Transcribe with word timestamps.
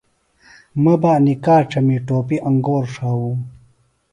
مہ 0.83 0.93
بہ 1.01 1.09
انیۡ 1.17 1.39
کاڇمی 1.45 1.97
ٹوپیم 2.07 2.41
انگور 2.47 2.83
ݜاووم 2.93 3.39